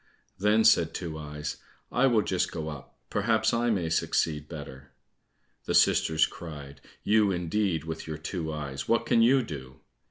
Then 0.39 0.63
said 0.63 0.95
Two 0.95 1.19
eyes, 1.19 1.57
"I 1.91 2.07
will 2.07 2.23
just 2.23 2.51
go 2.51 2.69
up, 2.69 2.97
perhaps 3.11 3.53
I 3.53 3.69
may 3.69 3.87
succeed 3.89 4.49
better." 4.49 4.93
The 5.65 5.75
sisters 5.75 6.25
cried, 6.25 6.81
"You 7.03 7.31
indeed, 7.31 7.83
with 7.83 8.07
your 8.07 8.17
two 8.17 8.51
eyes, 8.51 8.87
what 8.89 9.05
can 9.05 9.21
you 9.21 9.43
do?" 9.43 9.81